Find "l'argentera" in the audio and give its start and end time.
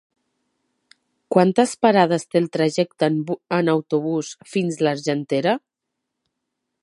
4.89-5.57